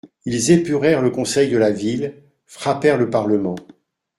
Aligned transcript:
Ils 0.25 0.49
épurèrent 0.49 1.03
le 1.03 1.11
conseil 1.11 1.51
de 1.51 1.57
la 1.57 1.69
ville, 1.69 2.23
frappèrent 2.47 2.97
le 2.97 3.11
parlement. 3.11 3.53